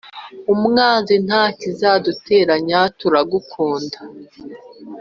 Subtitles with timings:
[0.53, 4.25] umwanzinta kizaduteranya, turakundana,